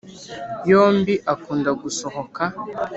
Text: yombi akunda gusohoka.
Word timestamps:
yombi 0.69 1.13
akunda 1.33 1.69
gusohoka. 1.81 2.43